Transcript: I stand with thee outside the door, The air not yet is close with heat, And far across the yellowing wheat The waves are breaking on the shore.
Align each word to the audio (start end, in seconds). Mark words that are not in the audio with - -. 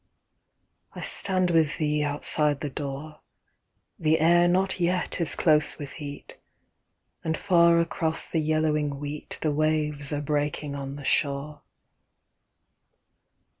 I 0.95 1.01
stand 1.01 1.51
with 1.51 1.77
thee 1.77 2.01
outside 2.03 2.61
the 2.61 2.71
door, 2.71 3.19
The 3.99 4.19
air 4.19 4.47
not 4.47 4.79
yet 4.79 5.21
is 5.21 5.35
close 5.35 5.77
with 5.77 5.91
heat, 5.91 6.39
And 7.23 7.37
far 7.37 7.79
across 7.79 8.25
the 8.25 8.39
yellowing 8.39 8.99
wheat 8.99 9.37
The 9.43 9.51
waves 9.51 10.11
are 10.11 10.19
breaking 10.19 10.73
on 10.73 10.95
the 10.95 11.05
shore. 11.05 11.61